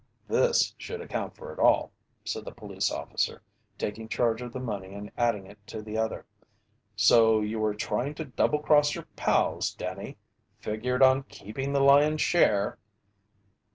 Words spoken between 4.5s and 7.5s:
the money and adding it to the other. "So